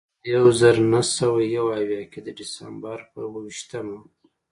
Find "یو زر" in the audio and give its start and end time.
0.35-0.75